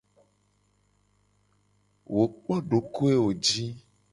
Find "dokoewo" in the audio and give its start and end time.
2.69-3.29